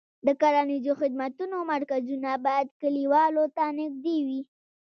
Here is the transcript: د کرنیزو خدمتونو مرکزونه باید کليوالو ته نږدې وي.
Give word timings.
د 0.25 0.27
کرنیزو 0.41 0.93
خدمتونو 1.01 1.57
مرکزونه 1.73 2.31
باید 2.45 2.67
کليوالو 2.81 3.43
ته 3.57 3.63
نږدې 3.79 4.17
وي. 4.27 4.41